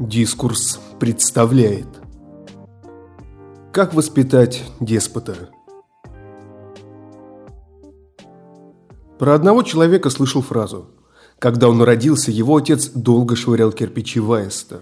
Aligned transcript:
Дискурс 0.00 0.80
представляет 0.98 1.86
Как 3.70 3.92
воспитать 3.92 4.64
деспота? 4.80 5.50
Про 9.18 9.34
одного 9.34 9.62
человека 9.62 10.08
слышал 10.08 10.40
фразу 10.40 10.86
Когда 11.38 11.68
он 11.68 11.82
родился, 11.82 12.30
его 12.30 12.56
отец 12.56 12.88
долго 12.94 13.36
швырял 13.36 13.72
кирпичи 13.72 14.20
в 14.20 14.32
аиста. 14.32 14.80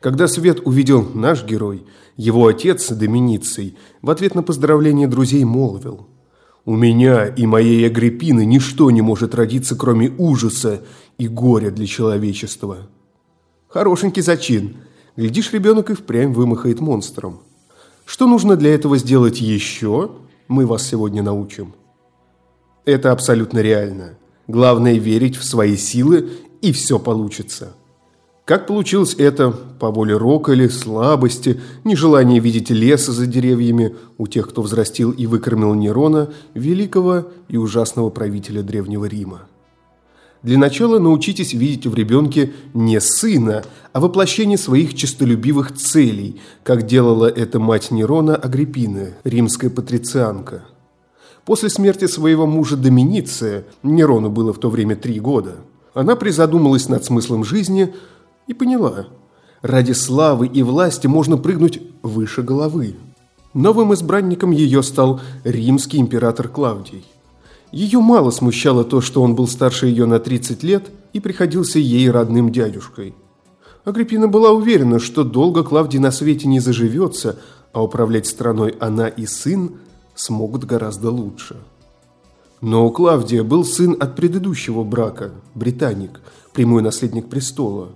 Когда 0.00 0.26
свет 0.26 0.60
увидел 0.64 1.02
наш 1.02 1.44
герой, 1.44 1.84
его 2.16 2.46
отец, 2.46 2.88
Доминицей, 2.88 3.76
в 4.00 4.08
ответ 4.08 4.34
на 4.34 4.42
поздравление 4.42 5.08
друзей 5.08 5.44
молвил 5.44 6.08
«У 6.64 6.74
меня 6.74 7.26
и 7.26 7.44
моей 7.44 7.86
Агриппины 7.86 8.46
ничто 8.46 8.90
не 8.90 9.02
может 9.02 9.34
родиться, 9.34 9.76
кроме 9.76 10.08
ужаса 10.16 10.80
и 11.18 11.28
горя 11.28 11.70
для 11.70 11.84
человечества». 11.84 12.88
Хорошенький 13.68 14.22
зачин. 14.22 14.76
Глядишь, 15.16 15.52
ребенок 15.52 15.90
и 15.90 15.94
впрямь 15.94 16.32
вымахает 16.32 16.80
монстром. 16.80 17.40
Что 18.06 18.26
нужно 18.26 18.56
для 18.56 18.74
этого 18.74 18.96
сделать 18.96 19.42
еще, 19.42 20.12
мы 20.48 20.66
вас 20.66 20.86
сегодня 20.86 21.22
научим. 21.22 21.74
Это 22.86 23.12
абсолютно 23.12 23.58
реально. 23.58 24.16
Главное 24.46 24.94
верить 24.94 25.36
в 25.36 25.44
свои 25.44 25.76
силы, 25.76 26.30
и 26.62 26.72
все 26.72 26.98
получится. 26.98 27.74
Как 28.46 28.66
получилось 28.66 29.14
это 29.18 29.50
по 29.50 29.90
воле 29.90 30.16
рока 30.16 30.52
или 30.52 30.68
слабости, 30.68 31.60
нежелание 31.84 32.40
видеть 32.40 32.70
леса 32.70 33.12
за 33.12 33.26
деревьями 33.26 33.94
у 34.16 34.26
тех, 34.26 34.48
кто 34.48 34.62
взрастил 34.62 35.10
и 35.10 35.26
выкормил 35.26 35.74
Нерона, 35.74 36.32
великого 36.54 37.28
и 37.48 37.58
ужасного 37.58 38.08
правителя 38.08 38.62
Древнего 38.62 39.04
Рима. 39.04 39.42
Для 40.42 40.56
начала 40.56 40.98
научитесь 40.98 41.52
видеть 41.52 41.86
в 41.86 41.94
ребенке 41.94 42.52
не 42.72 43.00
сына, 43.00 43.64
а 43.92 44.00
воплощение 44.00 44.56
своих 44.56 44.94
честолюбивых 44.94 45.74
целей, 45.74 46.40
как 46.62 46.86
делала 46.86 47.26
это 47.26 47.58
мать 47.58 47.90
Нерона 47.90 48.36
Агриппина, 48.36 49.14
римская 49.24 49.68
патрицианка. 49.68 50.64
После 51.44 51.68
смерти 51.70 52.06
своего 52.06 52.46
мужа 52.46 52.76
Доминиция, 52.76 53.64
Нерону 53.82 54.30
было 54.30 54.52
в 54.52 54.58
то 54.58 54.70
время 54.70 54.94
три 54.94 55.18
года, 55.18 55.56
она 55.92 56.14
призадумалась 56.14 56.88
над 56.88 57.04
смыслом 57.04 57.42
жизни 57.42 57.92
и 58.46 58.54
поняла, 58.54 59.08
ради 59.62 59.92
славы 59.92 60.46
и 60.46 60.62
власти 60.62 61.08
можно 61.08 61.36
прыгнуть 61.36 61.80
выше 62.02 62.42
головы. 62.42 62.94
Новым 63.54 63.92
избранником 63.94 64.52
ее 64.52 64.84
стал 64.84 65.20
римский 65.42 65.98
император 65.98 66.48
Клавдий. 66.48 67.04
Ее 67.72 68.00
мало 68.00 68.30
смущало 68.30 68.84
то, 68.84 69.00
что 69.00 69.22
он 69.22 69.34
был 69.34 69.46
старше 69.46 69.86
ее 69.86 70.06
на 70.06 70.18
30 70.18 70.62
лет 70.62 70.90
и 71.12 71.20
приходился 71.20 71.78
ей 71.78 72.10
родным 72.10 72.50
дядюшкой. 72.50 73.14
Агриппина 73.84 74.28
была 74.28 74.50
уверена, 74.50 74.98
что 74.98 75.24
долго 75.24 75.62
Клавдий 75.62 75.98
на 75.98 76.10
свете 76.10 76.48
не 76.48 76.60
заживется, 76.60 77.38
а 77.72 77.82
управлять 77.82 78.26
страной 78.26 78.74
она 78.80 79.08
и 79.08 79.26
сын 79.26 79.76
смогут 80.14 80.64
гораздо 80.64 81.10
лучше. 81.10 81.56
Но 82.60 82.86
у 82.86 82.90
Клавдия 82.90 83.44
был 83.44 83.64
сын 83.64 83.96
от 84.00 84.16
предыдущего 84.16 84.82
брака, 84.82 85.30
британик, 85.54 86.20
прямой 86.52 86.82
наследник 86.82 87.28
престола. 87.28 87.90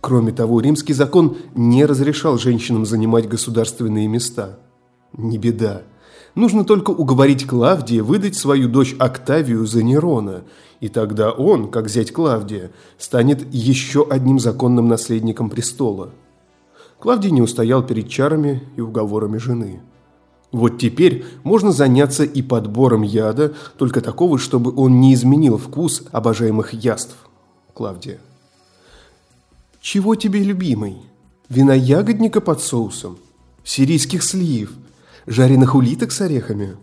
Кроме 0.00 0.32
того, 0.32 0.60
римский 0.60 0.92
закон 0.92 1.36
не 1.54 1.84
разрешал 1.84 2.38
женщинам 2.38 2.84
занимать 2.84 3.28
государственные 3.28 4.08
места. 4.08 4.58
Не 5.12 5.38
беда. 5.38 5.82
Нужно 6.36 6.64
только 6.64 6.90
уговорить 6.90 7.46
Клавдия 7.46 8.02
выдать 8.02 8.36
свою 8.36 8.68
дочь 8.68 8.94
Октавию 8.98 9.66
за 9.66 9.82
Нерона, 9.82 10.44
и 10.80 10.88
тогда 10.88 11.32
он, 11.32 11.70
как 11.70 11.88
зять 11.88 12.12
Клавдия, 12.12 12.72
станет 12.98 13.52
еще 13.54 14.06
одним 14.06 14.38
законным 14.38 14.86
наследником 14.86 15.48
престола. 15.48 16.10
Клавдий 16.98 17.30
не 17.30 17.40
устоял 17.40 17.82
перед 17.82 18.10
чарами 18.10 18.62
и 18.76 18.82
уговорами 18.82 19.38
жены. 19.38 19.80
Вот 20.52 20.78
теперь 20.78 21.24
можно 21.42 21.72
заняться 21.72 22.24
и 22.24 22.42
подбором 22.42 23.00
яда, 23.00 23.54
только 23.78 24.02
такого, 24.02 24.38
чтобы 24.38 24.74
он 24.76 25.00
не 25.00 25.14
изменил 25.14 25.56
вкус 25.56 26.02
обожаемых 26.12 26.74
яств. 26.74 27.16
Клавдия. 27.72 28.18
Чего 29.80 30.14
тебе, 30.14 30.42
любимый? 30.42 30.98
Вина 31.48 31.72
ягодника 31.72 32.42
под 32.42 32.60
соусом? 32.60 33.16
Сирийских 33.64 34.22
слив– 34.22 34.72
жареных 35.26 35.74
улиток 35.74 36.12
с 36.12 36.20
орехами. 36.20 36.76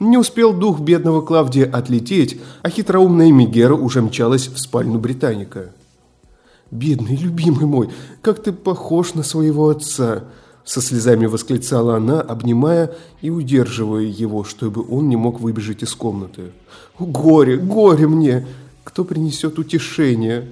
Не 0.00 0.18
успел 0.18 0.52
дух 0.52 0.80
бедного 0.80 1.20
Клавдия 1.20 1.70
отлететь, 1.70 2.40
а 2.62 2.70
хитроумная 2.70 3.30
Мегера 3.30 3.74
уже 3.74 4.02
мчалась 4.02 4.48
в 4.48 4.58
спальню 4.58 4.98
Британика. 4.98 5.72
«Бедный, 6.70 7.16
любимый 7.16 7.66
мой, 7.66 7.90
как 8.20 8.42
ты 8.42 8.52
похож 8.52 9.14
на 9.14 9.22
своего 9.22 9.68
отца!» 9.68 10.24
Со 10.64 10.80
слезами 10.80 11.26
восклицала 11.26 11.96
она, 11.96 12.20
обнимая 12.20 12.94
и 13.20 13.30
удерживая 13.30 14.04
его, 14.04 14.44
чтобы 14.44 14.84
он 14.88 15.08
не 15.08 15.16
мог 15.16 15.40
выбежать 15.40 15.82
из 15.82 15.92
комнаты. 15.92 16.52
«Горе, 16.98 17.56
горе 17.56 18.06
мне! 18.06 18.46
Кто 18.84 19.04
принесет 19.04 19.58
утешение?» 19.58 20.48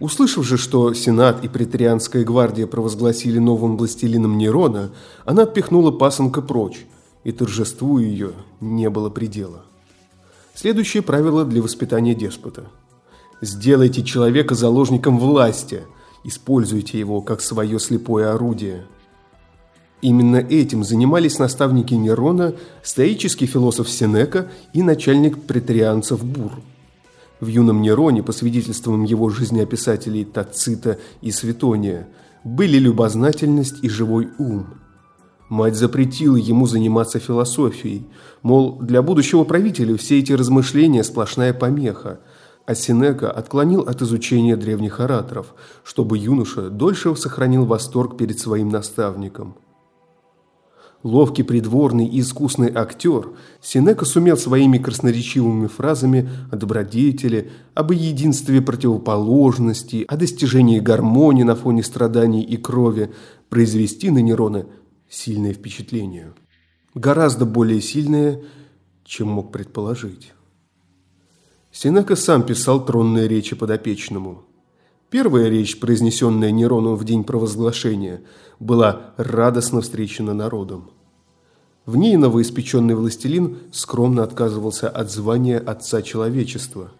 Услышав 0.00 0.46
же, 0.46 0.56
что 0.56 0.94
Сенат 0.94 1.44
и 1.44 1.48
Претарианская 1.48 2.24
гвардия 2.24 2.66
провозгласили 2.66 3.38
новым 3.38 3.76
властелином 3.76 4.38
Нерона, 4.38 4.90
она 5.26 5.42
отпихнула 5.42 5.90
пасынка 5.90 6.40
прочь, 6.40 6.86
и 7.22 7.32
торжеству 7.32 7.98
ее 7.98 8.32
не 8.60 8.88
было 8.88 9.10
предела. 9.10 9.62
Следующее 10.54 11.02
правило 11.02 11.44
для 11.44 11.62
воспитания 11.62 12.14
деспота. 12.14 12.64
Сделайте 13.42 14.02
человека 14.02 14.54
заложником 14.54 15.18
власти, 15.18 15.82
используйте 16.24 16.98
его 16.98 17.20
как 17.20 17.42
свое 17.42 17.78
слепое 17.78 18.30
орудие. 18.30 18.86
Именно 20.00 20.36
этим 20.36 20.82
занимались 20.82 21.38
наставники 21.38 21.92
Нерона, 21.92 22.54
стоический 22.82 23.46
философ 23.46 23.90
Сенека 23.90 24.48
и 24.72 24.82
начальник 24.82 25.42
претарианцев 25.42 26.24
Бур– 26.24 26.52
в 27.40 27.46
юном 27.46 27.82
Нероне, 27.82 28.22
по 28.22 28.32
свидетельствам 28.32 29.04
его 29.04 29.30
жизнеописателей 29.30 30.24
Тацита 30.24 30.98
и 31.20 31.30
Светония, 31.30 32.08
были 32.44 32.78
любознательность 32.78 33.82
и 33.82 33.88
живой 33.88 34.28
ум. 34.38 34.66
Мать 35.48 35.74
запретила 35.74 36.36
ему 36.36 36.66
заниматься 36.66 37.18
философией, 37.18 38.06
мол, 38.42 38.78
для 38.80 39.02
будущего 39.02 39.44
правителя 39.44 39.96
все 39.96 40.18
эти 40.18 40.32
размышления– 40.32 41.02
сплошная 41.04 41.52
помеха, 41.52 42.20
а 42.66 42.74
Синека 42.74 43.30
отклонил 43.30 43.80
от 43.80 44.00
изучения 44.00 44.56
древних 44.56 45.00
ораторов, 45.00 45.54
чтобы 45.82 46.18
юноша 46.18 46.70
дольше 46.70 47.16
сохранил 47.16 47.64
восторг 47.64 48.16
перед 48.16 48.38
своим 48.38 48.68
наставником– 48.68 49.56
Ловкий 51.02 51.44
придворный 51.44 52.06
и 52.06 52.20
искусный 52.20 52.70
актер, 52.74 53.30
Синека 53.62 54.04
сумел 54.04 54.36
своими 54.36 54.76
красноречивыми 54.76 55.66
фразами 55.66 56.28
о 56.50 56.56
добродетели, 56.56 57.50
об 57.72 57.92
единстве 57.92 58.60
противоположностей, 58.60 60.02
о 60.02 60.16
достижении 60.18 60.78
гармонии 60.78 61.42
на 61.42 61.56
фоне 61.56 61.82
страданий 61.82 62.42
и 62.42 62.58
крови 62.58 63.12
произвести 63.48 64.10
на 64.10 64.18
Нерона 64.18 64.66
сильное 65.08 65.54
впечатление. 65.54 66.34
Гораздо 66.94 67.46
более 67.46 67.80
сильное, 67.80 68.42
чем 69.04 69.28
мог 69.28 69.52
предположить. 69.52 70.34
Синека 71.72 72.14
сам 72.14 72.42
писал 72.42 72.84
тронные 72.84 73.26
речи 73.26 73.56
подопечному. 73.56 74.44
Первая 75.10 75.48
речь, 75.48 75.78
произнесенная 75.80 76.50
Нерону 76.52 76.94
в 76.94 77.04
день 77.04 77.24
провозглашения– 77.24 78.22
была 78.60 79.14
радостно 79.16 79.80
встречена 79.80 80.34
народом. 80.34 80.90
В 81.86 81.96
ней 81.96 82.16
новоиспеченный 82.16 82.94
властелин 82.94 83.58
скромно 83.72 84.22
отказывался 84.22 84.88
от 84.88 85.10
звания 85.10 85.58
отца 85.58 86.02
человечества. 86.02 86.92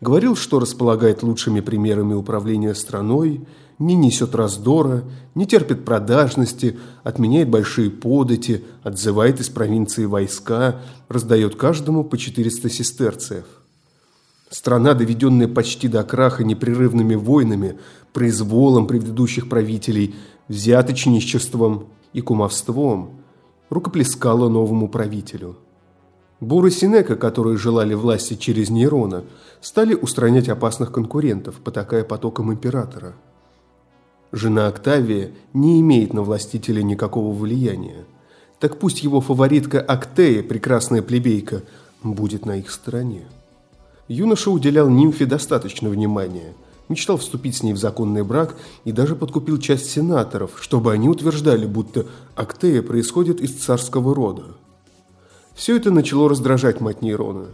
Говорил, 0.00 0.36
что 0.36 0.60
располагает 0.60 1.24
лучшими 1.24 1.60
примерами 1.60 2.14
управления 2.14 2.74
страной, 2.74 3.46
не 3.80 3.96
несет 3.96 4.34
раздора, 4.34 5.02
не 5.34 5.46
терпит 5.46 5.84
продажности, 5.84 6.78
отменяет 7.02 7.48
большие 7.48 7.90
подати, 7.90 8.64
отзывает 8.82 9.40
из 9.40 9.48
провинции 9.48 10.04
войска, 10.04 10.80
раздает 11.08 11.56
каждому 11.56 12.04
по 12.04 12.18
400 12.18 12.70
сестерцев. 12.70 13.44
Страна, 14.50 14.94
доведенная 14.94 15.46
почти 15.46 15.88
до 15.88 16.02
краха 16.04 16.42
непрерывными 16.42 17.14
войнами, 17.14 17.78
произволом 18.12 18.86
предыдущих 18.86 19.48
правителей, 19.48 20.14
взяточничеством 20.48 21.88
и 22.14 22.22
кумовством, 22.22 23.20
рукоплескала 23.68 24.48
новому 24.48 24.88
правителю. 24.88 25.56
Буры 26.40 26.70
Синека, 26.70 27.16
которые 27.16 27.58
желали 27.58 27.94
власти 27.94 28.34
через 28.34 28.70
Нейрона, 28.70 29.24
стали 29.60 29.94
устранять 29.94 30.48
опасных 30.48 30.92
конкурентов, 30.92 31.56
потакая 31.56 32.04
потоком 32.04 32.52
императора. 32.52 33.14
Жена 34.32 34.68
Октавия 34.68 35.32
не 35.52 35.80
имеет 35.80 36.14
на 36.14 36.22
властителя 36.22 36.82
никакого 36.82 37.34
влияния. 37.34 38.04
Так 38.60 38.78
пусть 38.78 39.02
его 39.02 39.20
фаворитка 39.20 39.80
Актея, 39.80 40.42
прекрасная 40.42 41.02
плебейка, 41.02 41.62
будет 42.02 42.46
на 42.46 42.56
их 42.56 42.70
стороне. 42.70 43.26
Юноша 44.08 44.50
уделял 44.50 44.88
нимфе 44.88 45.26
достаточно 45.26 45.88
внимания, 45.88 46.54
Мечтал 46.88 47.18
вступить 47.18 47.56
с 47.56 47.62
ней 47.62 47.74
в 47.74 47.76
законный 47.76 48.22
брак 48.22 48.56
и 48.84 48.92
даже 48.92 49.14
подкупил 49.14 49.58
часть 49.58 49.90
сенаторов, 49.90 50.52
чтобы 50.58 50.92
они 50.92 51.08
утверждали, 51.08 51.66
будто 51.66 52.06
Актея 52.34 52.82
происходит 52.82 53.40
из 53.42 53.52
царского 53.52 54.14
рода. 54.14 54.44
Все 55.54 55.76
это 55.76 55.90
начало 55.90 56.30
раздражать 56.30 56.80
мать 56.80 57.02
Нейрона. 57.02 57.48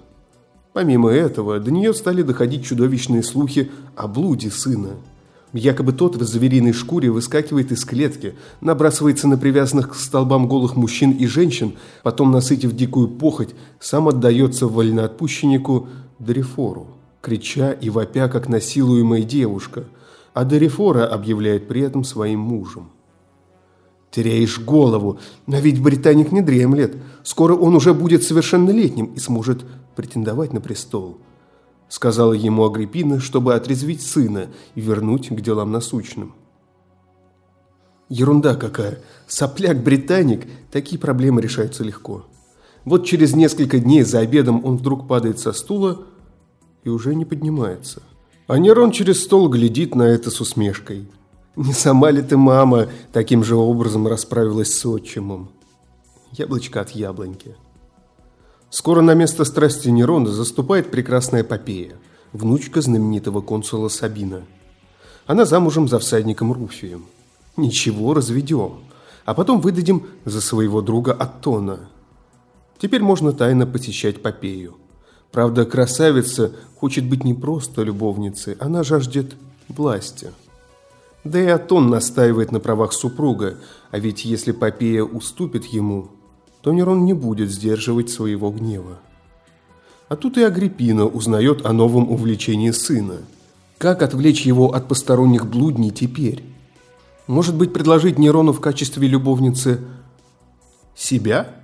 Помимо 0.72 1.10
этого, 1.10 1.58
до 1.58 1.70
нее 1.70 1.94
стали 1.94 2.22
доходить 2.22 2.64
чудовищные 2.64 3.22
слухи 3.22 3.70
о 3.96 4.06
блуде 4.06 4.50
сына. 4.50 4.90
Якобы 5.52 5.92
тот 5.92 6.16
в 6.16 6.24
звериной 6.24 6.72
шкуре 6.72 7.10
выскакивает 7.10 7.70
из 7.70 7.84
клетки, 7.84 8.34
набрасывается 8.60 9.28
на 9.28 9.38
привязанных 9.38 9.90
к 9.90 9.94
столбам 9.94 10.48
голых 10.48 10.74
мужчин 10.74 11.12
и 11.12 11.26
женщин, 11.26 11.74
потом, 12.02 12.32
насытив 12.32 12.74
дикую 12.74 13.08
похоть, 13.08 13.54
сам 13.78 14.08
отдается 14.08 14.66
вольноотпущеннику 14.66 15.88
Дарифору 16.18 16.88
крича 17.24 17.72
и 17.72 17.88
вопя, 17.88 18.28
как 18.28 18.48
насилуемая 18.48 19.22
девушка, 19.22 19.84
а 20.34 20.44
Дорифора 20.44 21.06
объявляет 21.06 21.66
при 21.66 21.80
этом 21.80 22.04
своим 22.04 22.40
мужем. 22.40 22.90
«Теряешь 24.10 24.60
голову, 24.60 25.18
но 25.46 25.58
ведь 25.58 25.82
британик 25.82 26.30
не 26.30 26.40
дремлет. 26.40 26.96
Скоро 27.24 27.54
он 27.54 27.74
уже 27.74 27.94
будет 27.94 28.22
совершеннолетним 28.22 29.06
и 29.06 29.18
сможет 29.18 29.64
претендовать 29.96 30.52
на 30.52 30.60
престол», 30.60 31.18
сказала 31.88 32.32
ему 32.32 32.64
Агриппина, 32.64 33.18
чтобы 33.18 33.54
отрезвить 33.54 34.02
сына 34.02 34.50
и 34.76 34.80
вернуть 34.80 35.28
к 35.28 35.40
делам 35.40 35.72
насущным. 35.72 36.34
Ерунда 38.08 38.54
какая. 38.54 39.00
Сопляк-британик, 39.26 40.46
такие 40.70 41.00
проблемы 41.00 41.40
решаются 41.40 41.82
легко. 41.82 42.26
Вот 42.84 43.06
через 43.06 43.34
несколько 43.34 43.78
дней 43.78 44.02
за 44.02 44.20
обедом 44.20 44.64
он 44.64 44.76
вдруг 44.76 45.08
падает 45.08 45.38
со 45.38 45.52
стула, 45.52 46.04
и 46.84 46.88
уже 46.90 47.14
не 47.14 47.24
поднимается. 47.24 48.02
А 48.46 48.58
Нерон 48.58 48.90
через 48.90 49.22
стол 49.22 49.48
глядит 49.48 49.94
на 49.94 50.02
это 50.02 50.30
с 50.30 50.40
усмешкой. 50.40 51.08
«Не 51.56 51.72
сама 51.72 52.10
ли 52.10 52.20
ты, 52.20 52.36
мама, 52.36 52.88
таким 53.12 53.42
же 53.42 53.56
образом 53.56 54.06
расправилась 54.06 54.74
с 54.74 54.84
отчимом?» 54.84 55.48
Яблочко 56.32 56.80
от 56.80 56.90
яблоньки. 56.90 57.54
Скоро 58.70 59.02
на 59.02 59.14
место 59.14 59.44
страсти 59.44 59.88
Нерона 59.88 60.30
заступает 60.30 60.90
прекрасная 60.90 61.44
Попея, 61.44 61.94
внучка 62.32 62.80
знаменитого 62.80 63.40
консула 63.40 63.88
Сабина. 63.88 64.42
Она 65.26 65.44
замужем 65.44 65.88
за 65.88 66.00
всадником 66.00 66.52
Руфием. 66.52 67.06
Ничего, 67.56 68.14
разведем. 68.14 68.80
А 69.24 69.32
потом 69.32 69.60
выдадим 69.60 70.06
за 70.24 70.40
своего 70.40 70.82
друга 70.82 71.12
Аттона. 71.12 71.88
Теперь 72.84 73.00
можно 73.00 73.32
тайно 73.32 73.66
посещать 73.66 74.20
Попею. 74.20 74.74
Правда, 75.32 75.64
красавица 75.64 76.52
хочет 76.76 77.08
быть 77.08 77.24
не 77.24 77.32
просто 77.32 77.80
любовницей, 77.80 78.56
она 78.60 78.82
жаждет 78.82 79.36
власти. 79.68 80.32
Да 81.24 81.40
и 81.40 81.46
Атон 81.46 81.88
настаивает 81.88 82.52
на 82.52 82.60
правах 82.60 82.92
супруга, 82.92 83.56
а 83.90 83.98
ведь 83.98 84.26
если 84.26 84.52
Попея 84.52 85.02
уступит 85.02 85.64
ему, 85.64 86.10
то 86.60 86.74
Нерон 86.74 87.06
не 87.06 87.14
будет 87.14 87.50
сдерживать 87.50 88.10
своего 88.10 88.50
гнева. 88.50 88.98
А 90.10 90.16
тут 90.16 90.36
и 90.36 90.42
Агриппина 90.42 91.06
узнает 91.06 91.64
о 91.64 91.72
новом 91.72 92.10
увлечении 92.10 92.70
сына. 92.70 93.16
Как 93.78 94.02
отвлечь 94.02 94.44
его 94.44 94.74
от 94.74 94.88
посторонних 94.88 95.46
блудней 95.46 95.90
теперь? 95.90 96.44
Может 97.28 97.54
быть, 97.54 97.72
предложить 97.72 98.18
Нерону 98.18 98.52
в 98.52 98.60
качестве 98.60 99.08
любовницы 99.08 99.80
себя? 100.94 101.63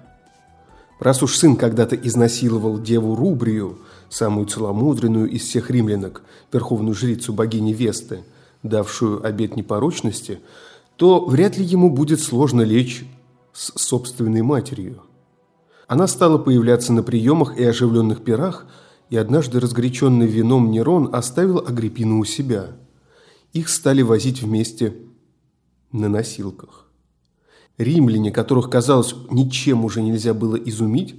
Раз 1.00 1.22
уж 1.22 1.36
сын 1.36 1.56
когда-то 1.56 1.96
изнасиловал 1.96 2.78
деву 2.78 3.16
Рубрию, 3.16 3.78
самую 4.10 4.46
целомудренную 4.46 5.30
из 5.30 5.42
всех 5.42 5.70
римлянок, 5.70 6.22
верховную 6.52 6.94
жрицу 6.94 7.32
богини 7.32 7.72
Весты, 7.72 8.22
давшую 8.62 9.26
обет 9.26 9.56
непорочности, 9.56 10.40
то 10.96 11.24
вряд 11.24 11.56
ли 11.56 11.64
ему 11.64 11.88
будет 11.88 12.20
сложно 12.20 12.60
лечь 12.60 13.06
с 13.54 13.72
собственной 13.80 14.42
матерью. 14.42 15.02
Она 15.88 16.06
стала 16.06 16.36
появляться 16.36 16.92
на 16.92 17.02
приемах 17.02 17.56
и 17.56 17.64
оживленных 17.64 18.22
пирах, 18.22 18.66
и 19.08 19.16
однажды 19.16 19.58
разгоряченный 19.58 20.26
вином 20.26 20.70
Нерон 20.70 21.08
оставил 21.14 21.58
Агриппину 21.66 22.18
у 22.18 22.26
себя. 22.26 22.76
Их 23.54 23.70
стали 23.70 24.02
возить 24.02 24.42
вместе 24.42 24.94
на 25.92 26.10
носилках. 26.10 26.89
Римляне, 27.80 28.30
которых, 28.30 28.68
казалось, 28.68 29.14
ничем 29.30 29.86
уже 29.86 30.02
нельзя 30.02 30.34
было 30.34 30.54
изумить, 30.54 31.14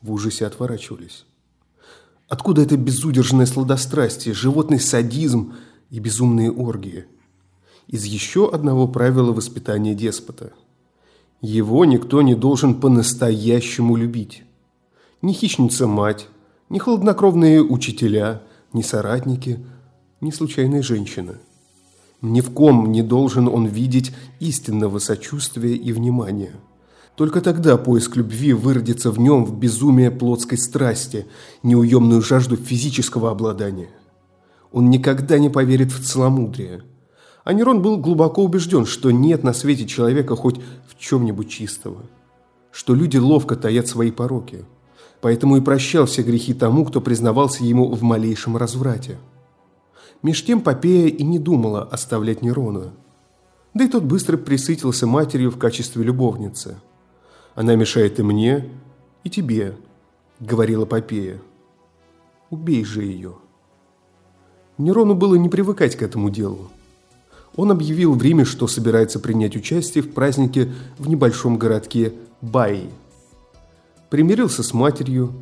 в 0.00 0.12
ужасе 0.12 0.46
отворачивались. 0.46 1.26
Откуда 2.28 2.62
это 2.62 2.76
безудержное 2.76 3.46
сладострастие, 3.46 4.32
животный 4.32 4.78
садизм 4.78 5.54
и 5.90 5.98
безумные 5.98 6.52
оргии? 6.52 7.06
Из 7.88 8.04
еще 8.04 8.48
одного 8.48 8.86
правила 8.86 9.32
воспитания 9.32 9.96
деспота. 9.96 10.52
Его 11.40 11.84
никто 11.84 12.22
не 12.22 12.36
должен 12.36 12.80
по-настоящему 12.80 13.96
любить. 13.96 14.44
Ни 15.20 15.32
хищница-мать, 15.32 16.28
ни 16.68 16.78
хладнокровные 16.78 17.60
учителя, 17.60 18.42
ни 18.72 18.82
соратники, 18.82 19.66
ни 20.20 20.30
случайная 20.30 20.82
женщина– 20.82 21.38
ни 22.20 22.40
в 22.40 22.50
ком 22.50 22.90
не 22.90 23.02
должен 23.02 23.48
он 23.48 23.66
видеть 23.66 24.12
истинного 24.40 24.98
сочувствия 24.98 25.74
и 25.74 25.92
внимания. 25.92 26.52
Только 27.14 27.40
тогда 27.40 27.76
поиск 27.76 28.16
любви 28.16 28.52
выродится 28.52 29.10
в 29.10 29.18
нем 29.18 29.44
в 29.44 29.56
безумие 29.56 30.10
плотской 30.10 30.58
страсти, 30.58 31.26
неуемную 31.62 32.22
жажду 32.22 32.56
физического 32.56 33.30
обладания. 33.30 33.90
Он 34.72 34.90
никогда 34.90 35.38
не 35.38 35.48
поверит 35.48 35.92
в 35.92 36.04
целомудрие. 36.04 36.82
А 37.44 37.52
Нерон 37.52 37.82
был 37.82 37.96
глубоко 37.96 38.44
убежден, 38.44 38.84
что 38.84 39.10
нет 39.10 39.42
на 39.42 39.52
свете 39.52 39.86
человека 39.86 40.36
хоть 40.36 40.60
в 40.86 40.98
чем-нибудь 40.98 41.48
чистого. 41.48 42.02
Что 42.70 42.94
люди 42.94 43.16
ловко 43.16 43.56
таят 43.56 43.88
свои 43.88 44.10
пороки. 44.10 44.64
Поэтому 45.20 45.56
и 45.56 45.60
прощал 45.60 46.06
все 46.06 46.22
грехи 46.22 46.52
тому, 46.52 46.84
кто 46.84 47.00
признавался 47.00 47.64
ему 47.64 47.90
в 47.90 48.02
малейшем 48.02 48.56
разврате. 48.56 49.18
Меж 50.22 50.44
тем 50.44 50.60
Попея 50.60 51.08
и 51.08 51.22
не 51.22 51.38
думала 51.38 51.82
оставлять 51.82 52.42
Нерона. 52.42 52.92
Да 53.74 53.84
и 53.84 53.88
тот 53.88 54.02
быстро 54.02 54.36
присытился 54.36 55.06
матерью 55.06 55.50
в 55.50 55.58
качестве 55.58 56.02
любовницы. 56.02 56.80
«Она 57.54 57.74
мешает 57.74 58.18
и 58.18 58.22
мне, 58.22 58.68
и 59.24 59.30
тебе»,— 59.30 59.76
говорила 60.40 60.86
Попея. 60.86 61.40
«Убей 62.50 62.84
же 62.84 63.04
ее». 63.04 63.34
Нерону 64.78 65.14
было 65.14 65.34
не 65.34 65.48
привыкать 65.48 65.96
к 65.96 66.02
этому 66.02 66.30
делу. 66.30 66.70
Он 67.56 67.72
объявил 67.72 68.14
в 68.14 68.22
Риме, 68.22 68.44
что 68.44 68.68
собирается 68.68 69.18
принять 69.18 69.56
участие 69.56 70.02
в 70.04 70.12
празднике 70.14 70.72
в 70.98 71.08
небольшом 71.08 71.58
городке 71.58 72.12
Баи. 72.40 72.88
Примирился 74.10 74.62
с 74.62 74.72
матерью, 74.72 75.32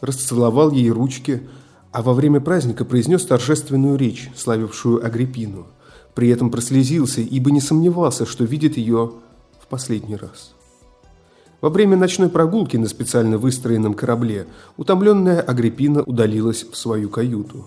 расцеловал 0.00 0.70
ей 0.70 0.90
ручки, 0.90 1.46
а 1.96 2.02
во 2.02 2.12
время 2.12 2.42
праздника 2.42 2.84
произнес 2.84 3.24
торжественную 3.24 3.96
речь, 3.96 4.30
славившую 4.36 5.02
Агриппину. 5.02 5.66
При 6.14 6.28
этом 6.28 6.50
прослезился, 6.50 7.22
ибо 7.22 7.50
не 7.50 7.62
сомневался, 7.62 8.26
что 8.26 8.44
видит 8.44 8.76
ее 8.76 9.12
в 9.58 9.66
последний 9.66 10.16
раз. 10.16 10.54
Во 11.62 11.70
время 11.70 11.96
ночной 11.96 12.28
прогулки 12.28 12.76
на 12.76 12.86
специально 12.86 13.38
выстроенном 13.38 13.94
корабле 13.94 14.46
утомленная 14.76 15.40
Агриппина 15.40 16.02
удалилась 16.02 16.66
в 16.70 16.76
свою 16.76 17.08
каюту. 17.08 17.66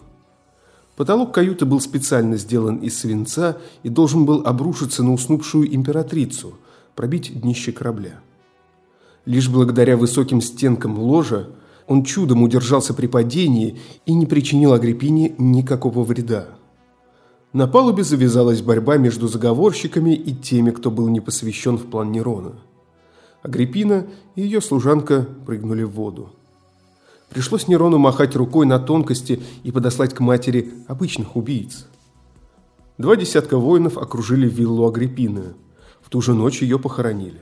Потолок 0.96 1.34
каюты 1.34 1.66
был 1.66 1.82
специально 1.82 2.38
сделан 2.38 2.76
из 2.76 3.00
свинца 3.00 3.58
и 3.82 3.90
должен 3.90 4.28
был 4.28 4.44
обрушиться 4.46 5.02
на 5.02 5.12
уснувшую 5.12 5.74
императрицу, 5.74 6.54
пробить 6.94 7.42
днище 7.42 7.72
корабля. 7.72 8.20
Лишь 9.26 9.50
благодаря 9.50 9.98
высоким 9.98 10.40
стенкам 10.40 11.00
ложа 11.00 11.48
он 11.90 12.04
чудом 12.04 12.44
удержался 12.44 12.94
при 12.94 13.08
падении 13.08 13.80
и 14.06 14.14
не 14.14 14.28
причинил 14.28 14.74
Агриппине 14.74 15.34
никакого 15.40 16.04
вреда. 16.04 16.46
На 17.52 17.68
палубе 17.68 18.04
завязалась 18.04 18.62
борьба 18.62 18.98
между 18.98 19.28
заговорщиками 19.28 20.14
и 20.14 20.36
теми, 20.36 20.70
кто 20.70 20.92
был 20.92 21.08
не 21.08 21.20
посвящен 21.20 21.80
в 21.80 21.88
план 21.88 22.12
Нерона. 22.12 22.54
Агриппина 23.42 24.06
и 24.36 24.44
ее 24.44 24.62
служанка 24.62 25.28
прыгнули 25.48 25.82
в 25.82 25.90
воду. 25.90 26.30
Пришлось 27.30 27.68
Нерону 27.68 27.98
махать 27.98 28.36
рукой 28.36 28.68
на 28.68 28.78
тонкости 28.78 29.42
и 29.64 29.72
подослать 29.72 30.14
к 30.14 30.20
матери 30.20 30.72
обычных 30.88 31.36
убийц. 31.36 31.88
Два 33.00 33.16
десятка 33.16 33.58
воинов 33.58 33.98
окружили 33.98 34.48
виллу 34.48 34.88
Агриппины. 34.88 35.56
В 36.02 36.10
ту 36.10 36.22
же 36.22 36.36
ночь 36.36 36.62
ее 36.62 36.78
похоронили. 36.78 37.42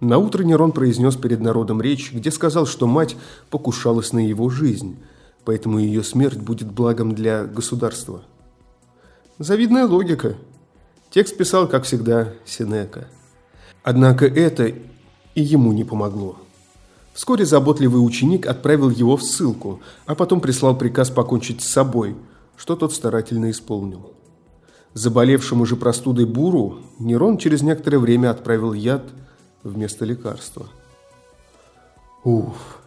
На 0.00 0.18
утро 0.18 0.44
Нерон 0.44 0.72
произнес 0.72 1.16
перед 1.16 1.40
народом 1.40 1.80
речь, 1.80 2.12
где 2.12 2.30
сказал, 2.30 2.66
что 2.66 2.86
мать 2.86 3.16
покушалась 3.50 4.12
на 4.12 4.24
его 4.24 4.48
жизнь, 4.48 4.96
поэтому 5.44 5.78
ее 5.78 6.04
смерть 6.04 6.38
будет 6.38 6.70
благом 6.70 7.14
для 7.14 7.44
государства. 7.44 8.22
Завидная 9.38 9.86
логика. 9.86 10.36
Текст 11.10 11.36
писал, 11.36 11.68
как 11.68 11.84
всегда, 11.84 12.32
Сенека. 12.44 13.08
Однако 13.82 14.26
это 14.26 14.72
и 15.34 15.42
ему 15.42 15.72
не 15.72 15.84
помогло. 15.84 16.36
Вскоре 17.14 17.44
заботливый 17.44 18.04
ученик 18.04 18.46
отправил 18.46 18.90
его 18.90 19.16
в 19.16 19.24
ссылку, 19.24 19.80
а 20.06 20.14
потом 20.14 20.40
прислал 20.40 20.76
приказ 20.76 21.10
покончить 21.10 21.62
с 21.62 21.68
собой, 21.68 22.14
что 22.56 22.76
тот 22.76 22.92
старательно 22.92 23.50
исполнил. 23.50 24.12
Заболевшему 24.94 25.66
же 25.66 25.74
простудой 25.74 26.26
Буру 26.26 26.78
Нерон 26.98 27.38
через 27.38 27.62
некоторое 27.62 27.98
время 27.98 28.30
отправил 28.30 28.72
яд 28.72 29.02
вместо 29.68 30.04
лекарства. 30.04 30.66
Уф, 32.24 32.80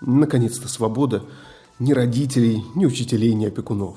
наконец-то 0.00 0.68
свобода 0.68 1.22
ни 1.78 1.92
родителей, 1.92 2.64
ни 2.74 2.86
учителей, 2.86 3.34
ни 3.34 3.46
опекунов. 3.46 3.96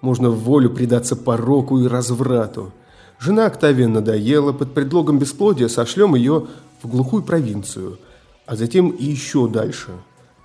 Можно 0.00 0.30
в 0.30 0.40
волю 0.40 0.70
предаться 0.70 1.16
пороку 1.16 1.78
и 1.78 1.86
разврату. 1.86 2.72
Жена 3.18 3.46
Октавия 3.46 3.88
надоела, 3.88 4.52
под 4.52 4.72
предлогом 4.74 5.18
бесплодия 5.18 5.68
сошлем 5.68 6.14
ее 6.14 6.46
в 6.82 6.88
глухую 6.88 7.22
провинцию, 7.22 7.98
а 8.46 8.56
затем 8.56 8.90
и 8.90 9.04
еще 9.04 9.48
дальше, 9.48 9.90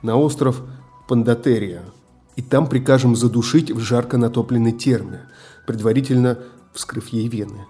на 0.01 0.17
остров 0.17 0.61
Пандатерия. 1.07 1.83
И 2.35 2.41
там 2.41 2.67
прикажем 2.67 3.15
задушить 3.15 3.71
в 3.71 3.79
жарко 3.79 4.17
натопленной 4.17 4.73
терме, 4.73 5.21
предварительно 5.65 6.39
вскрыв 6.73 7.09
ей 7.09 7.27
вены. 7.29 7.65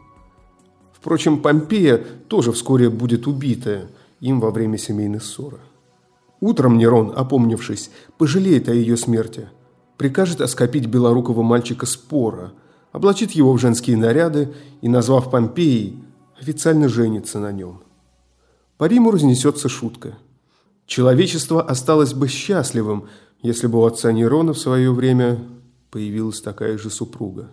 Впрочем, 1.05 1.39
Помпея 1.39 2.03
тоже 2.27 2.51
вскоре 2.51 2.89
будет 2.89 3.27
убита 3.27 3.89
им 4.21 4.39
во 4.39 4.49
время 4.49 4.79
семейной 4.79 5.21
ссоры. 5.21 5.59
Утром 6.39 6.79
Нерон, 6.79 7.13
опомнившись, 7.15 7.91
пожалеет 8.17 8.69
о 8.69 8.73
ее 8.73 8.97
смерти, 8.97 9.47
прикажет 9.97 10.41
оскопить 10.41 10.87
белорукого 10.87 11.43
мальчика 11.43 11.85
Спора, 11.85 12.53
облачит 12.91 13.33
его 13.33 13.53
в 13.53 13.59
женские 13.59 13.97
наряды 13.97 14.55
и, 14.81 14.89
назвав 14.89 15.29
Помпеей, 15.29 16.03
официально 16.41 16.89
женится 16.89 17.39
на 17.39 17.51
нем. 17.51 17.83
По 18.79 18.85
Риму 18.85 19.11
разнесется 19.11 19.69
шутка. 19.69 20.17
Человечество 20.87 21.61
осталось 21.61 22.15
бы 22.15 22.27
счастливым, 22.27 23.09
если 23.43 23.67
бы 23.67 23.77
у 23.77 23.85
отца 23.85 24.11
Нерона 24.11 24.53
в 24.53 24.57
свое 24.57 24.91
время 24.91 25.37
появилась 25.91 26.41
такая 26.41 26.79
же 26.79 26.89
супруга. 26.89 27.51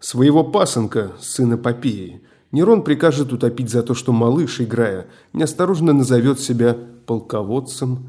Своего 0.00 0.44
пасынка, 0.44 1.12
сына 1.18 1.56
Попеи, 1.56 2.20
Нерон 2.52 2.82
прикажет 2.82 3.32
утопить 3.32 3.70
за 3.70 3.82
то, 3.82 3.94
что 3.94 4.12
малыш, 4.12 4.60
играя, 4.60 5.06
неосторожно 5.32 5.94
назовет 5.94 6.38
себя 6.38 6.76
полководцем 7.06 8.06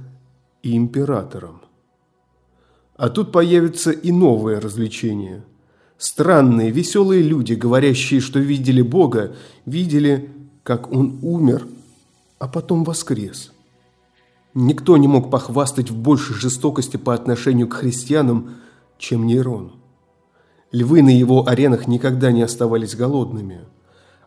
и 0.61 0.75
императором. 0.75 1.61
А 2.97 3.09
тут 3.09 3.31
появится 3.31 3.91
и 3.91 4.11
новое 4.11 4.59
развлечение. 4.59 5.43
Странные, 5.97 6.71
веселые 6.71 7.23
люди, 7.23 7.53
говорящие, 7.53 8.19
что 8.19 8.39
видели 8.39 8.81
Бога, 8.81 9.35
видели, 9.65 10.29
как 10.63 10.91
Он 10.91 11.19
умер, 11.21 11.65
а 12.37 12.49
потом 12.49 12.83
воскрес. 12.83 13.53
Никто 14.53 14.97
не 14.97 15.07
мог 15.07 15.31
похвастать 15.31 15.89
в 15.89 15.95
большей 15.95 16.35
жестокости 16.35 16.97
по 16.97 17.13
отношению 17.13 17.69
к 17.69 17.75
христианам, 17.75 18.55
чем 18.97 19.25
Нейрон. 19.25 19.71
Львы 20.71 21.01
на 21.01 21.17
его 21.17 21.47
аренах 21.47 21.87
никогда 21.87 22.31
не 22.31 22.41
оставались 22.41 22.95
голодными, 22.95 23.61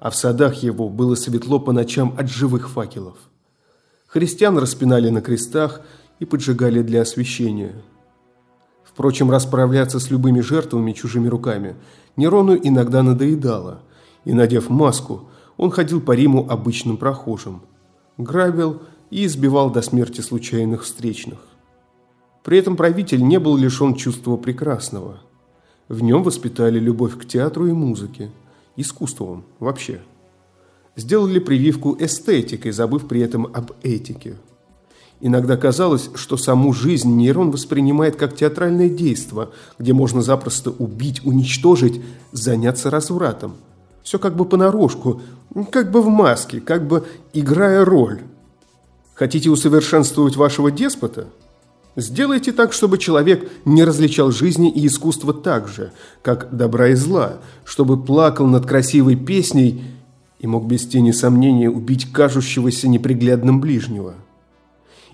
а 0.01 0.11
в 0.11 0.17
садах 0.17 0.63
его 0.63 0.89
было 0.89 1.15
светло 1.15 1.59
по 1.59 1.73
ночам 1.73 2.15
от 2.19 2.29
живых 2.29 2.69
факелов. 2.69 3.17
Христиан 4.07 4.59
распинали 4.59 5.09
на 5.11 5.21
крестах 5.21 5.81
и 6.19 6.25
поджигали 6.25 6.83
для 6.83 7.03
освящения. 7.03 7.75
Впрочем, 8.85 9.31
расправляться 9.31 10.01
с 10.01 10.11
любыми 10.11 10.41
жертвами 10.41 10.93
чужими 10.93 11.29
руками 11.29 11.77
Нерону 12.17 12.57
иногда 12.57 13.03
надоедало, 13.03 13.83
и, 14.25 14.33
надев 14.33 14.71
маску, 14.71 15.29
он 15.59 15.71
ходил 15.71 16.01
по 16.01 16.13
Риму 16.13 16.47
обычным 16.49 16.97
прохожим, 16.97 17.63
грабил 18.17 18.81
и 19.11 19.27
избивал 19.27 19.71
до 19.71 19.83
смерти 19.83 20.23
случайных 20.23 20.85
встречных. 20.85 21.39
При 22.43 22.59
этом 22.59 22.77
правитель 22.77 23.23
не 23.23 23.39
был 23.39 23.57
лишен 23.57 23.95
чувства 23.95 24.37
прекрасного. 24.37 25.21
В 25.89 26.03
нем 26.03 26.23
воспитали 26.23 26.79
любовь 26.79 27.19
к 27.19 27.27
театру 27.27 27.67
и 27.67 27.73
музыке, 27.73 28.31
искусством 28.77 29.45
вообще– 29.59 30.01
сделали 30.97 31.39
прививку 31.39 31.97
эстетикой, 32.01 32.73
забыв 32.73 33.07
при 33.07 33.21
этом 33.21 33.47
об 33.53 33.73
этике. 33.83 34.37
Иногда 35.21 35.57
казалось, 35.57 36.11
что 36.15 36.37
саму 36.37 36.73
жизнь 36.73 37.15
нейрон 37.15 37.51
воспринимает 37.51 38.17
как 38.17 38.37
театральное 38.37 38.91
действо, 38.91 39.51
где 39.79 39.93
можно 39.93 40.21
запросто 40.21 40.71
убить, 40.71 41.25
уничтожить, 41.25 42.03
заняться 42.33 42.91
развратом. 42.91 43.57
Все 44.03 44.19
как 44.19 44.37
бы 44.37 44.45
понарошку, 44.45 45.23
как 45.71 45.91
бы 45.91 46.03
в 46.03 46.09
маске, 46.09 46.61
как 46.61 46.87
бы 46.87 47.07
играя 47.33 47.85
роль. 47.85 48.21
Хотите 49.15 49.49
усовершенствовать 49.49 50.37
вашего 50.37 50.71
деспота? 50.71 51.29
Сделайте 51.97 52.53
так, 52.53 52.73
чтобы 52.73 52.99
человек 52.99 53.51
не 53.65 53.83
различал 53.83 54.31
жизни 54.31 54.71
и 54.71 54.87
искусства 54.87 55.33
так 55.33 55.67
же, 55.67 55.93
как 56.23 56.55
добра 56.55 56.89
и 56.89 56.95
зла, 56.95 57.39
чтобы 57.65 58.03
плакал 58.03 58.47
над 58.47 58.67
красивой 58.67 59.17
песней– 59.17 59.83
и 60.39 60.47
мог 60.47 60.67
без 60.67 60.87
тени 60.87 61.13
сомнения 61.13 61.71
убить 61.71 62.13
кажущегося 62.13 62.89
неприглядным 62.89 63.61
ближнего. 63.61 64.15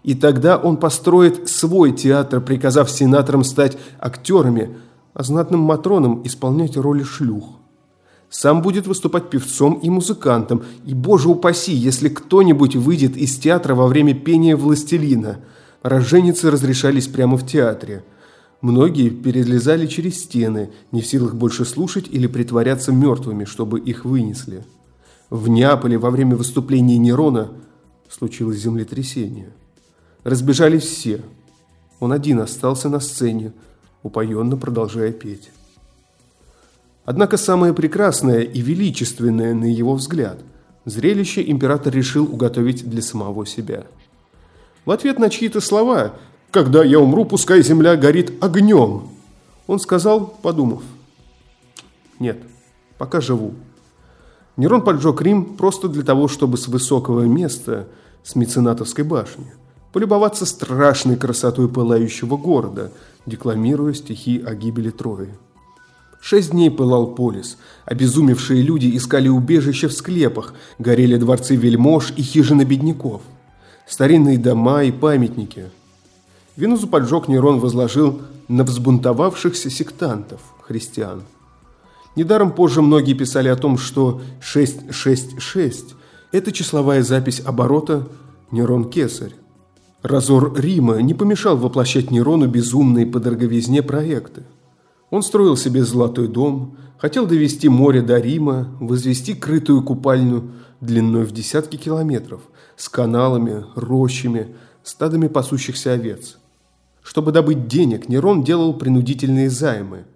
И 0.02 0.14
тогда 0.14 0.56
он 0.56 0.78
построит 0.78 1.48
свой 1.48 1.92
театр, 1.92 2.40
приказав 2.40 2.90
сенаторам 2.90 3.44
стать 3.44 3.78
актерами, 4.00 4.76
а 5.14 5.22
знатным 5.22 5.60
матронам 5.60 6.22
исполнять 6.24 6.76
роли 6.76 7.04
шлюх. 7.04 7.44
Сам 8.30 8.62
будет 8.62 8.86
выступать 8.86 9.30
певцом 9.30 9.74
и 9.74 9.90
музыкантом, 9.90 10.64
и, 10.86 10.94
боже 10.94 11.28
упаси, 11.28 11.72
если 11.72 12.08
кто-нибудь 12.08 12.76
выйдет 12.76 13.16
из 13.16 13.36
театра 13.38 13.74
во 13.74 13.86
время 13.86 14.14
пения 14.14 14.56
«Властелина». 14.56 15.38
Роженицы 15.82 16.50
разрешались 16.50 17.08
прямо 17.08 17.36
в 17.36 17.46
театре. 17.46 18.04
Многие 18.60 19.10
перелезали 19.10 19.86
через 19.86 20.22
стены, 20.22 20.70
не 20.92 21.00
в 21.02 21.06
силах 21.06 21.34
больше 21.34 21.64
слушать 21.64 22.06
или 22.08 22.28
притворяться 22.28 22.92
мертвыми, 22.92 23.44
чтобы 23.44 23.80
их 23.80 24.04
вынесли. 24.04 24.64
В 25.30 25.48
Неаполе 25.48 25.98
во 25.98 26.10
время 26.10 26.36
выступления 26.36 26.98
Нерона 26.98 27.50
случилось 28.08 28.58
землетрясение. 28.58 29.50
Разбежались 30.22 30.84
все. 30.84 31.20
Он 31.98 32.12
один 32.12 32.40
остался 32.40 32.88
на 32.88 33.00
сцене, 33.00 33.52
упоенно 34.04 34.56
продолжая 34.56 35.10
петь. 35.12 35.50
Однако 37.04 37.36
самое 37.36 37.74
прекрасное 37.74 38.42
и 38.42 38.60
величественное, 38.60 39.54
на 39.54 39.64
его 39.64 39.94
взгляд, 39.94 40.38
зрелище 40.84 41.42
император 41.50 41.92
решил 41.92 42.24
уготовить 42.24 42.88
для 42.88 43.02
самого 43.02 43.44
себя. 43.46 43.86
В 44.84 44.90
ответ 44.90 45.18
на 45.18 45.30
чьи-то 45.30 45.60
слова 45.60 46.14
«Когда 46.50 46.84
я 46.84 47.00
умру, 47.00 47.24
пускай 47.24 47.62
земля 47.62 47.96
горит 47.96 48.42
огнем», 48.42 49.08
он 49.66 49.78
сказал, 49.78 50.26
подумав, 50.42 50.82
«Нет, 52.18 52.38
пока 52.98 53.20
живу, 53.20 53.54
Нерон 54.56 54.82
поджег 54.82 55.22
Рим 55.22 55.56
просто 55.56 55.88
для 55.88 56.02
того, 56.02 56.28
чтобы 56.28 56.58
с 56.58 56.68
высокого 56.68 57.22
места, 57.22 57.88
с 58.22 58.36
меценатовской 58.36 59.02
башни, 59.02 59.46
полюбоваться 59.92 60.44
страшной 60.44 61.16
красотой 61.16 61.68
пылающего 61.68 62.36
города, 62.36 62.92
декламируя 63.24 63.94
стихи 63.94 64.42
о 64.44 64.54
гибели 64.54 64.90
Трои. 64.90 65.30
Шесть 66.20 66.50
дней 66.50 66.70
пылал 66.70 67.14
полис. 67.14 67.56
Обезумевшие 67.84 68.62
люди 68.62 68.94
искали 68.94 69.28
убежище 69.28 69.88
в 69.88 69.92
склепах, 69.92 70.54
горели 70.78 71.16
дворцы 71.16 71.56
вельмож 71.56 72.12
и 72.16 72.22
хижины 72.22 72.62
бедняков, 72.62 73.22
старинные 73.92 74.38
дома 74.38 74.82
и 74.84 74.90
памятники. 74.90 75.70
Венузу 76.56 76.88
поджег 76.88 77.28
Нерон 77.28 77.60
возложил 77.60 78.22
на 78.48 78.64
взбунтовавшихся 78.64 79.70
сектантов, 79.70 80.40
христиан– 80.62 81.22
Недаром 82.14 82.52
позже 82.52 82.82
многие 82.82 83.14
писали 83.14 83.48
о 83.48 83.56
том, 83.56 83.78
что 83.78 84.20
666– 84.40 85.94
это 86.32 86.52
числовая 86.52 87.02
запись 87.02 87.40
оборота 87.44 88.06
Нерон-Кесарь. 88.50 89.32
Разор 90.02 90.52
Рима 90.58 91.00
не 91.00 91.14
помешал 91.14 91.56
воплощать 91.56 92.10
Нерону 92.10 92.48
безумные 92.48 93.06
по 93.06 93.18
дороговизне 93.18 93.82
проекты. 93.82 94.42
Он 95.12 95.22
строил 95.22 95.56
себе 95.56 95.84
золотой 95.84 96.26
дом, 96.26 96.76
хотел 96.98 97.26
довести 97.26 97.68
море 97.68 98.02
до 98.02 98.18
Рима, 98.18 98.76
возвести 98.80 99.34
крытую 99.34 99.84
купальню 99.84 100.50
длиной 100.80 101.24
в 101.24 101.30
десятки 101.30 101.76
километров, 101.76 102.40
с 102.76 102.88
каналами, 102.88 103.64
рощами, 103.76 104.56
стадами 104.82 105.28
пасущихся 105.28 105.92
овец. 105.92 106.38
Чтобы 107.02 107.30
добыть 107.30 107.68
денег, 107.68 108.08
Нерон 108.08 108.42
делал 108.42 108.74
принудительные 108.74 109.48
займы– 109.48 110.06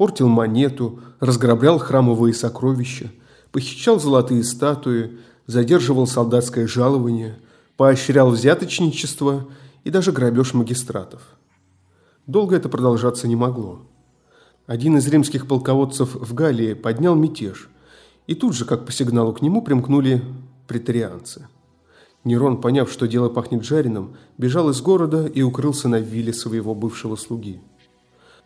портил 0.00 0.28
монету, 0.28 1.00
разграблял 1.20 1.78
храмовые 1.78 2.32
сокровища, 2.32 3.10
похищал 3.52 4.00
золотые 4.00 4.42
статуи, 4.44 5.18
задерживал 5.46 6.06
солдатское 6.06 6.66
жалование, 6.66 7.38
поощрял 7.76 8.30
взяточничество 8.30 9.46
и 9.84 9.90
даже 9.90 10.10
грабеж 10.10 10.54
магистратов. 10.54 11.20
Долго 12.26 12.56
это 12.56 12.70
продолжаться 12.70 13.28
не 13.28 13.36
могло. 13.36 13.82
Один 14.66 14.96
из 14.96 15.06
римских 15.08 15.46
полководцев 15.48 16.14
в 16.14 16.34
Галлии 16.34 16.74
поднял 16.74 17.14
мятеж, 17.14 17.68
и 18.26 18.34
тут 18.34 18.54
же, 18.54 18.64
как 18.64 18.86
по 18.86 18.92
сигналу 18.92 19.32
к 19.32 19.42
нему, 19.42 19.62
примкнули 19.62 20.22
претарианцы. 20.68 21.48
Нерон, 22.22 22.60
поняв, 22.60 22.92
что 22.92 23.08
дело 23.08 23.28
пахнет 23.28 23.64
жареным, 23.64 24.16
бежал 24.36 24.70
из 24.70 24.80
города 24.80 25.26
и 25.26 25.42
укрылся 25.42 25.88
на 25.88 25.98
вилле 25.98 26.32
своего 26.32 26.74
бывшего 26.74 27.16
слуги. 27.16 27.60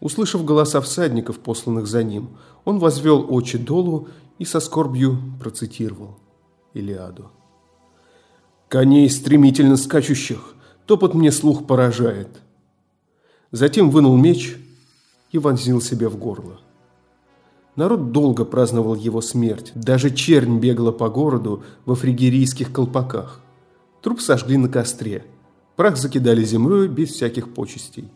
Услышав 0.01 0.45
голоса 0.45 0.81
всадников, 0.81 1.39
посланных 1.41 1.87
за 1.87 2.03
ним, 2.05 2.31
он 2.65 2.79
возвел 2.79 3.27
очи 3.29 3.59
долу 3.59 4.09
и 4.39 4.45
со 4.45 4.61
скорбью 4.61 5.19
процитировал 5.41 6.19
Илиаду. 6.73 7.31
«Коней 8.69 9.09
стремительно 9.11 9.77
скачущих, 9.77 10.55
топот 10.87 11.15
мне 11.15 11.31
слух 11.31 11.67
поражает». 11.67 12.29
Затем 13.51 13.91
вынул 13.91 14.17
меч 14.17 14.57
и 15.35 15.39
вонзил 15.39 15.81
себе 15.81 16.09
в 16.09 16.17
горло. 16.17 16.61
Народ 17.75 18.13
долго 18.13 18.45
праздновал 18.45 18.95
его 18.95 19.21
смерть. 19.21 19.73
Даже 19.75 20.15
чернь 20.15 20.61
бегала 20.61 20.93
по 20.93 21.11
городу 21.11 21.65
во 21.85 21.97
фригерийских 21.97 22.73
колпаках. 22.73 23.41
Труп 24.01 24.21
сожгли 24.21 24.57
на 24.57 24.69
костре. 24.69 25.25
Прах 25.75 25.97
закидали 25.97 26.45
землей 26.45 26.87
без 26.87 27.11
всяких 27.11 27.53
почестей. 27.53 28.09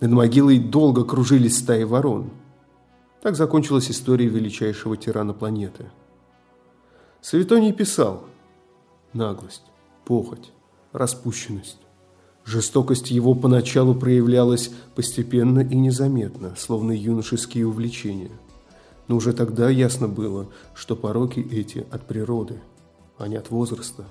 Над 0.00 0.10
могилой 0.10 0.58
долго 0.58 1.04
кружились 1.04 1.58
стаи 1.58 1.84
ворон. 1.84 2.30
Так 3.22 3.36
закончилась 3.36 3.88
история 3.88 4.26
величайшего 4.26 4.96
тирана 4.96 5.34
планеты. 5.34 5.86
Светоний 7.20 7.72
писал 7.72 8.24
«Наглость, 9.12 9.66
похоть, 10.04 10.50
распущенность. 10.90 11.78
Жестокость 12.48 13.10
его 13.10 13.34
поначалу 13.34 13.94
проявлялась 13.94 14.70
постепенно 14.96 15.60
и 15.60 15.76
незаметно, 15.76 16.54
словно 16.56 16.92
юношеские 16.92 17.66
увлечения– 17.66 18.30
но 19.08 19.16
уже 19.16 19.32
тогда 19.32 19.68
ясно 19.70 20.06
было, 20.06 20.48
что 20.74 20.94
пороки 20.94 21.40
эти 21.50 21.86
от 21.90 22.06
природы, 22.06 22.60
а 23.16 23.26
не 23.26 23.36
от 23.36 23.50
возраста. 23.50 24.04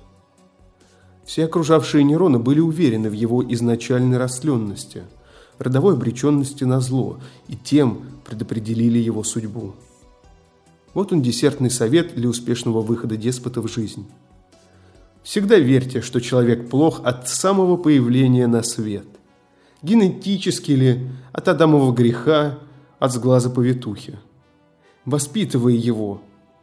Все 1.23 1.45
окружавшие 1.45 2.03
Нерона 2.03 2.39
были 2.39 2.59
уверены 2.59 3.09
в 3.09 3.13
его 3.13 3.43
изначальной 3.53 4.17
растленности, 4.17 5.03
родовой 5.59 5.93
обреченности 5.93 6.63
на 6.63 6.79
зло, 6.79 7.19
и 7.47 7.55
тем 7.55 8.01
предопределили 8.25 8.97
его 8.97 9.23
судьбу. 9.23 9.73
Вот 10.93 11.13
он 11.13 11.21
десертный 11.21 11.69
совет 11.69 12.15
для 12.15 12.27
успешного 12.27 12.81
выхода 12.81 13.17
деспота 13.17 13.61
в 13.61 13.67
жизнь. 13.67 14.07
Всегда 15.27 15.57
верьте, 15.57 15.99
что 15.99 16.21
человек 16.21 16.69
плох 16.69 17.01
от 17.03 17.27
самого 17.27 17.75
появления 17.75 18.47
на 18.47 18.63
свет. 18.63 19.07
Генетически 19.81 20.71
ли, 20.71 21.09
от 21.33 21.49
Адамова 21.49 21.91
греха, 21.91 22.59
от 22.97 23.11
сглаза 23.11 23.49
повитухи 23.49 24.19
воспитывая 25.03 25.73
его, 25.73 26.21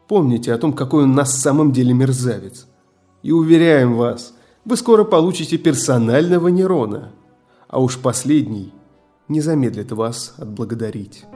помните 0.09 0.51
о 0.55 0.57
том, 0.57 0.73
какой 0.73 1.05
он 1.05 1.13
на 1.15 1.27
самом 1.27 1.73
деле 1.73 1.93
мерзавец. 1.93 2.67
И 3.23 3.33
уверяем 3.33 3.97
вас, 3.97 4.35
вы 4.65 4.79
скоро 4.79 5.05
получите 5.05 5.59
персонального 5.59 6.49
Нерона, 6.49 7.13
а 7.69 7.83
уж 7.83 7.99
последний 7.99 8.73
не 9.29 9.43
замедлит 9.43 9.93
вас 9.93 10.37
отблагодарить. 10.39 11.27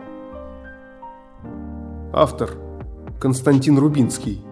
Автор 2.14 2.56
Константин 3.20 3.76
Рубинский 3.76 4.42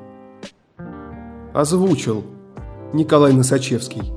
Озвучил 1.54 2.35
Николай 2.92 3.32
Носачевский 3.32 4.12